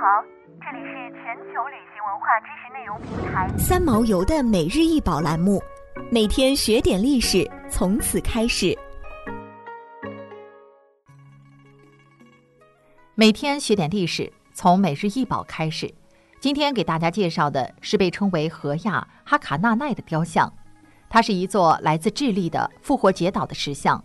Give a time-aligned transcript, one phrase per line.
[0.00, 0.22] 好，
[0.60, 5.60] 这里是全球旅行文化知识内容平台三毛游的每日一宝栏目，
[6.08, 8.78] 每天学点历史，从此开始。
[13.16, 15.92] 每天学点历史，从每日一宝开始。
[16.38, 20.48] 今天给大家介绍的是被称为荷亚哈卡纳奈的雕像，
[21.10, 24.00] 它是一座来自智利的复活节岛的石像。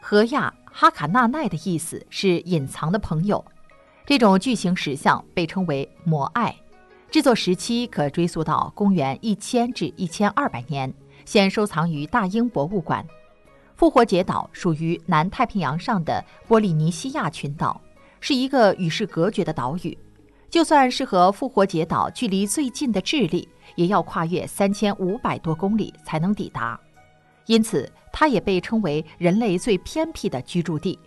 [0.00, 3.44] 荷亚哈卡纳奈的意思是隐藏的朋友。
[4.06, 6.54] 这种巨型石像被称为摩艾，
[7.10, 10.92] 制作时期可追溯到公元一千至一千二百年，
[11.24, 13.02] 现收藏于大英博物馆。
[13.76, 17.80] 复活节岛属于南太平洋上的波利尼西亚群岛，
[18.20, 19.96] 是一个与世隔绝的岛屿。
[20.50, 26.78] 就算是和复活节岛距离最近的智利，也要跨越三千五百多公里才能抵达，
[27.46, 30.98] 因此它也被称为人类最偏僻的居住地。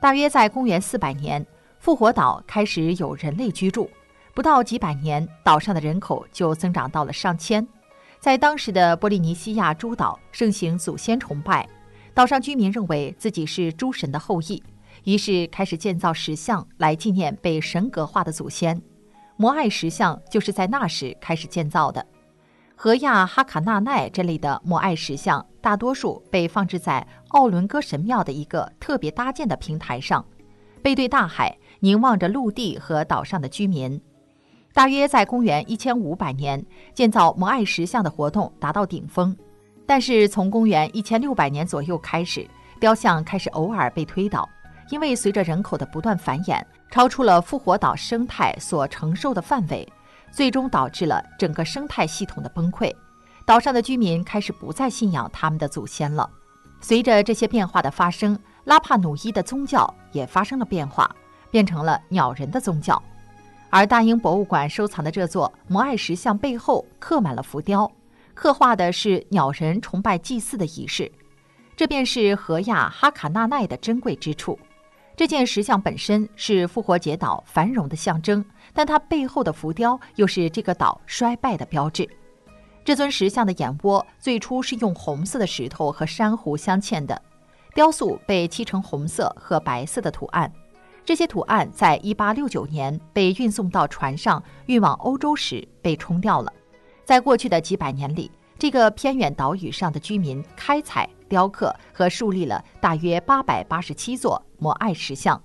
[0.00, 1.46] 大约在公元四百年。
[1.84, 3.90] 复活岛开始有人类居住，
[4.32, 7.68] 不到几百年，岛上的人口就增长到了上千。
[8.18, 11.68] 在当时的波利尼西亚诸岛盛行祖先崇拜，
[12.14, 14.62] 岛上居民认为自己是诸神的后裔，
[15.04, 18.80] 于是开始建造石像来纪念被神格化的祖先。
[19.36, 22.06] 摩艾石像就是在那时开始建造的。
[22.74, 30.24] 荷亚哈卡纳奈这类的摩艾石像，大多数被放置在奥伦戈神庙的一个特别搭建的平台上，
[30.84, 31.56] 背对大海。
[31.80, 34.00] 凝望着陆地和岛上的居民，
[34.72, 39.36] 大约在公元一千五百年，建造摩艾石像的活动达到顶峰。
[39.84, 42.48] 但是从公元一千六百年左右开始，
[42.80, 44.48] 雕像开始偶尔被推倒，
[44.88, 49.86] 因为随着人口的不断繁衍，超出了复活岛生态所承受的范围，
[50.30, 52.90] 最终导致了整个生态系统的崩溃。
[53.44, 56.30] 岛上的居民开始不再信仰他们的祖先了。
[56.80, 61.14] 随着这些变化的发生，拉帕努伊的宗教也发生了变化。
[61.50, 63.00] 变成了鸟人的宗教，
[63.70, 67.88] 而大英博物馆收藏的这座摩艾石像背后刻满了浮雕，
[68.34, 71.08] 刻画的是鸟人崇拜祭祀的仪式。
[71.76, 74.58] 这便是荷亚哈卡纳奈的珍贵之处。
[75.16, 82.04] 这件石像本身是复活节岛繁荣的象征，但它背后的浮雕又是这个岛衰败的标志。
[82.84, 87.22] 这尊石像的眼窝最初是用红色的石头和珊瑚镶嵌的，
[87.74, 90.50] 雕塑被漆成红色和白色的图案。
[91.04, 96.50] 这些图案在1869年被运送到船上运往欧洲时被冲掉了。
[97.04, 105.38] 在过去的几百年里，这个偏远岛屿上的居民开采、雕刻和树立了大约887座摩艾石像。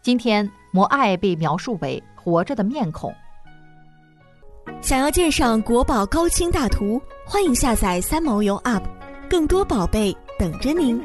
[0.00, 3.12] 今天，摩艾被描述为活着的面孔。
[4.80, 8.82] 想要鉴赏国宝高清大图，欢迎下载三毛游 App，
[9.28, 11.02] 更多宝贝等着您。